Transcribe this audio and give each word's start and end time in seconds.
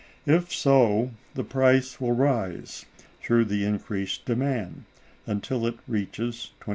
If 0.25 0.51
so, 0.51 1.11
the 1.35 1.43
price 1.43 2.01
will 2.01 2.13
rise, 2.13 2.87
through 3.21 3.45
the 3.45 3.65
increased 3.65 4.25
demand, 4.25 4.85
until 5.27 5.67
it 5.67 5.75
reaches 5.87 6.53
25_s. 6.61 6.69